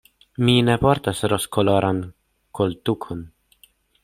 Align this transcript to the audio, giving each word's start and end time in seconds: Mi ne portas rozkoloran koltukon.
Mi 0.47 0.53
ne 0.69 0.77
portas 0.85 1.21
rozkoloran 1.33 2.01
koltukon. 2.61 3.23